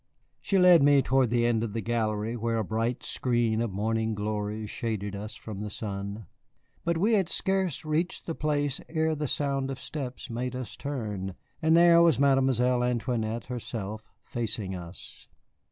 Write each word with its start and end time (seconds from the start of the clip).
She 0.41 0.57
led 0.57 0.81
me 0.81 1.03
toward 1.03 1.29
the 1.29 1.45
end 1.45 1.63
of 1.63 1.73
the 1.73 1.79
gallery, 1.81 2.35
where 2.35 2.57
a 2.57 2.63
bright 2.63 3.03
screen 3.03 3.61
of 3.61 3.69
morning 3.71 4.15
glories 4.15 4.71
shaded 4.71 5.15
us 5.15 5.35
from 5.35 5.59
the 5.59 5.69
sun. 5.69 6.25
But 6.83 6.97
we 6.97 7.13
had 7.13 7.29
scarce 7.29 7.85
reached 7.85 8.25
the 8.25 8.33
place 8.33 8.81
ere 8.89 9.13
the 9.13 9.27
sound 9.27 9.69
of 9.69 9.79
steps 9.79 10.27
made 10.27 10.55
us 10.55 10.75
turn, 10.75 11.35
and 11.61 11.77
there 11.77 12.01
was 12.01 12.17
Mademoiselle 12.17 12.83
Antoinette 12.83 13.45
herself 13.45 14.11
facing 14.23 14.73
us. 14.73 15.27